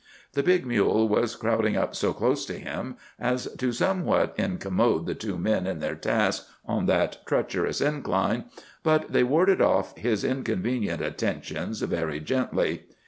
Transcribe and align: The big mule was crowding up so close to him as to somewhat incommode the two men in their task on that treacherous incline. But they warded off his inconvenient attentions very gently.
The 0.33 0.41
big 0.41 0.65
mule 0.65 1.07
was 1.07 1.35
crowding 1.35 1.77
up 1.77 1.95
so 1.95 2.11
close 2.11 2.43
to 2.47 2.55
him 2.57 2.97
as 3.19 3.45
to 3.57 3.71
somewhat 3.71 4.33
incommode 4.35 5.05
the 5.05 5.13
two 5.13 5.37
men 5.37 5.67
in 5.67 5.77
their 5.77 5.93
task 5.93 6.47
on 6.65 6.87
that 6.87 7.19
treacherous 7.27 7.81
incline. 7.81 8.45
But 8.81 9.11
they 9.13 9.21
warded 9.23 9.61
off 9.61 9.95
his 9.95 10.23
inconvenient 10.23 11.03
attentions 11.03 11.81
very 11.81 12.19
gently. 12.19 12.85